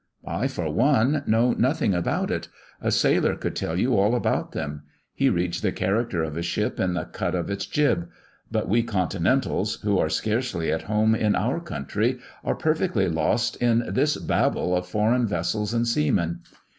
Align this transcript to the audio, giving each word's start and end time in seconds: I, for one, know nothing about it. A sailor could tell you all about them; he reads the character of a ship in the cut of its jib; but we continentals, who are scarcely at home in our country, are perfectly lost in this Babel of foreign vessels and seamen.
I, 0.25 0.47
for 0.47 0.67
one, 0.67 1.21
know 1.27 1.53
nothing 1.53 1.93
about 1.93 2.31
it. 2.31 2.47
A 2.81 2.89
sailor 2.89 3.35
could 3.35 3.55
tell 3.55 3.77
you 3.77 3.95
all 3.95 4.15
about 4.15 4.51
them; 4.51 4.81
he 5.13 5.29
reads 5.29 5.61
the 5.61 5.71
character 5.71 6.23
of 6.23 6.35
a 6.35 6.41
ship 6.41 6.79
in 6.79 6.95
the 6.95 7.05
cut 7.05 7.35
of 7.35 7.51
its 7.51 7.67
jib; 7.67 8.09
but 8.51 8.67
we 8.67 8.81
continentals, 8.81 9.79
who 9.81 9.99
are 9.99 10.09
scarcely 10.09 10.71
at 10.71 10.81
home 10.89 11.13
in 11.13 11.35
our 11.35 11.59
country, 11.59 12.17
are 12.43 12.55
perfectly 12.55 13.07
lost 13.09 13.57
in 13.57 13.83
this 13.93 14.17
Babel 14.17 14.75
of 14.75 14.87
foreign 14.87 15.27
vessels 15.27 15.71
and 15.71 15.87
seamen. 15.87 16.39